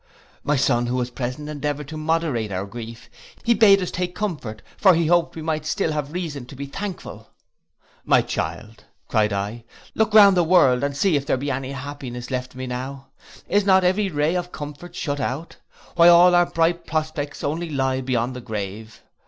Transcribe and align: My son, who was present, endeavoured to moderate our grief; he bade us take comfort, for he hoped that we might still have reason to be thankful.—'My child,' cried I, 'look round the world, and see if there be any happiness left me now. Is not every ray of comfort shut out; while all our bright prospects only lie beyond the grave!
My 0.43 0.55
son, 0.55 0.87
who 0.87 0.95
was 0.95 1.11
present, 1.11 1.47
endeavoured 1.47 1.87
to 1.89 1.95
moderate 1.95 2.51
our 2.51 2.65
grief; 2.65 3.07
he 3.43 3.53
bade 3.53 3.83
us 3.83 3.91
take 3.91 4.15
comfort, 4.15 4.63
for 4.75 4.95
he 4.95 5.05
hoped 5.05 5.33
that 5.33 5.35
we 5.35 5.41
might 5.43 5.63
still 5.63 5.91
have 5.91 6.11
reason 6.11 6.47
to 6.47 6.55
be 6.55 6.65
thankful.—'My 6.65 8.23
child,' 8.23 8.83
cried 9.07 9.31
I, 9.31 9.63
'look 9.93 10.15
round 10.15 10.35
the 10.35 10.43
world, 10.43 10.83
and 10.83 10.97
see 10.97 11.15
if 11.15 11.27
there 11.27 11.37
be 11.37 11.51
any 11.51 11.73
happiness 11.73 12.31
left 12.31 12.55
me 12.55 12.65
now. 12.65 13.09
Is 13.47 13.63
not 13.63 13.83
every 13.83 14.09
ray 14.09 14.33
of 14.33 14.51
comfort 14.51 14.95
shut 14.95 15.19
out; 15.19 15.57
while 15.95 16.15
all 16.15 16.33
our 16.33 16.47
bright 16.47 16.87
prospects 16.87 17.43
only 17.43 17.69
lie 17.69 18.01
beyond 18.01 18.35
the 18.35 18.41
grave! 18.41 19.03